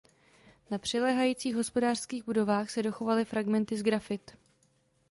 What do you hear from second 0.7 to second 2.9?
Na přiléhajících hospodářských budovách se